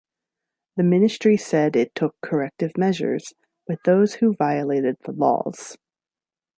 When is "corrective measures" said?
2.23-3.35